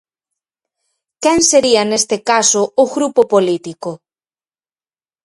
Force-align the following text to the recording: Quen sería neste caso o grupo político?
Quen 1.23 1.39
sería 1.51 1.81
neste 1.91 2.17
caso 2.31 2.61
o 2.83 2.85
grupo 2.95 3.21
político? 3.33 3.91